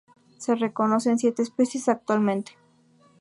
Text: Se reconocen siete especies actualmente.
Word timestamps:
Se 0.39 0.55
reconocen 0.55 1.19
siete 1.19 1.43
especies 1.43 1.87
actualmente. 1.87 2.53